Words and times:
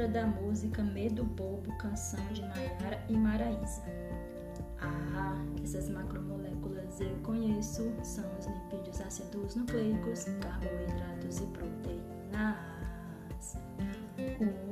letra 0.00 0.08
da 0.08 0.26
música 0.26 0.82
Medo 0.82 1.24
Bobo, 1.24 1.76
canção 1.76 2.24
de 2.32 2.40
Maiara 2.42 3.04
e 3.08 3.16
Maraísa. 3.16 3.82
Ah, 4.80 5.36
essas 5.62 5.90
macromoléculas 5.90 7.00
eu 7.00 7.14
conheço, 7.22 7.92
são 8.02 8.24
os 8.38 8.46
lipídios 8.46 9.00
ácidos 9.00 9.56
nucleicos, 9.56 10.24
carboidratos 10.40 11.40
e 11.40 11.46
proteínas. 11.48 12.56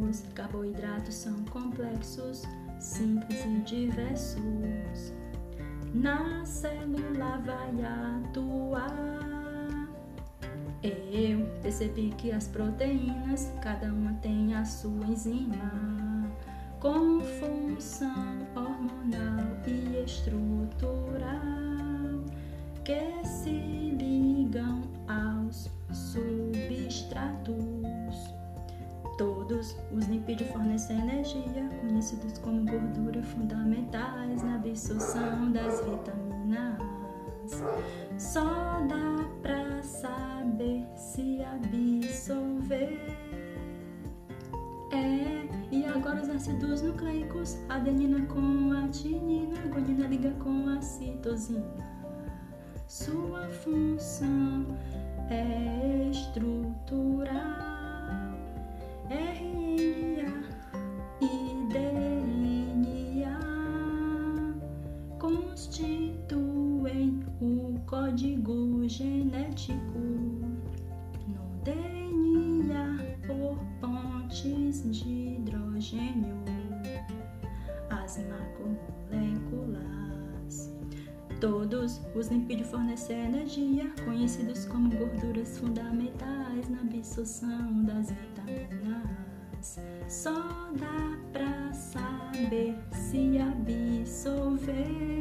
Os 0.00 0.20
carboidratos 0.34 1.14
são 1.14 1.44
complexos, 1.46 2.44
simples 2.78 3.44
e 3.44 3.60
diversos. 3.62 5.12
Na 5.92 6.44
célula 6.44 7.38
vai 7.44 7.74
atuar 7.84 9.25
eu 10.82 11.46
percebi 11.62 12.10
que 12.16 12.30
as 12.30 12.48
proteínas, 12.48 13.52
cada 13.62 13.86
uma 13.86 14.12
tem 14.14 14.54
a 14.54 14.64
sua 14.64 15.06
enzima, 15.06 16.30
com 16.80 17.20
função 17.20 18.38
hormonal 18.54 19.46
e 19.66 20.04
estrutural, 20.04 21.26
que 22.84 23.26
se 23.26 23.50
ligam 23.50 24.82
aos 25.08 25.70
substratos. 25.92 27.54
Todos 29.18 29.74
os 29.92 30.06
lipídios 30.06 30.50
fornecem 30.50 31.00
energia, 31.00 31.68
conhecidos 31.80 32.36
como 32.38 32.64
gorduras 32.70 33.26
fundamentais 33.28 34.42
na 34.42 34.56
absorção 34.56 35.50
das 35.52 35.80
vitaminas. 35.80 36.76
Só 38.18 38.44
dá 38.86 39.24
É, 44.96 45.46
e 45.70 45.84
agora 45.84 46.22
os 46.22 46.30
ácidos 46.30 46.80
nucleicos, 46.80 47.58
adenina 47.68 48.24
com 48.26 48.72
a 48.72 48.88
tinina, 48.88 49.60
guanina 49.68 50.06
liga 50.08 50.30
com 50.42 50.70
a 50.70 50.80
citosina. 50.80 51.62
Sua 52.86 53.46
função 53.50 54.64
é 55.28 56.08
estrutural. 56.10 57.66
código 67.86 68.88
genético 68.88 69.98
no 71.28 71.64
DNA 71.64 72.05
de 74.70 75.08
hidrogênio, 75.08 76.36
as 77.90 78.18
macromoléculas. 78.18 80.72
Todos 81.40 82.00
os 82.14 82.28
lipídios 82.28 82.70
fornecem 82.70 83.26
energia, 83.26 83.90
conhecidos 84.04 84.66
como 84.66 84.90
gorduras 84.90 85.58
fundamentais 85.58 86.68
na 86.68 86.80
absorção 86.80 87.84
das 87.84 88.10
vitaminas. 88.10 89.80
Só 90.08 90.70
dá 90.72 91.18
pra 91.32 91.72
saber 91.72 92.76
se 92.92 93.38
absorver 93.38 95.16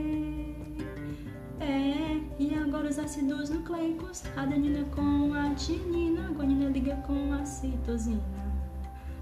os 2.96 3.00
ácidos 3.00 3.50
nucleicos, 3.50 4.24
adenina 4.38 4.86
com 4.96 5.34
a 5.34 5.54
tinina, 5.56 6.32
guanina 6.32 6.70
liga 6.70 6.96
com 7.08 7.34
a 7.34 7.44
citosina. 7.44 8.45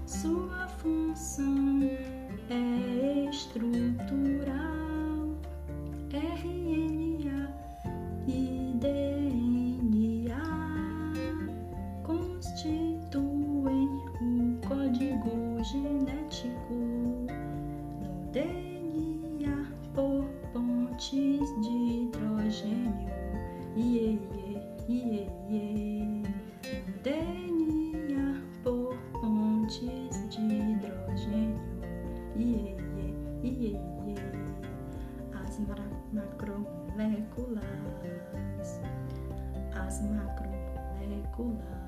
Sua 0.06 0.68
função 0.68 1.80
é 2.50 3.30
estrutural, 3.30 4.54
RNA 6.12 7.48
e 8.28 8.74
DNA 8.80 10.44
constituem 12.02 13.88
o 14.20 14.58
código 14.68 15.64
genético 15.64 16.74
no 16.74 18.30
DNA 18.30 19.66
por 19.94 20.26
pontes 20.52 21.48
de 21.62 21.76
hidrogênio. 22.02 23.08
Iê, 23.74 24.18
iê, 24.88 25.26
iê, 25.48 25.84
DNA 25.88 25.93
hidrogênio, 31.14 31.62
iê, 32.36 32.74
iê, 32.98 33.08
iê, 33.42 33.72
iê, 34.06 34.18
as 35.32 35.58
macromoléculas, 36.12 38.80
as 39.76 40.00
macromoléculas. 40.02 41.83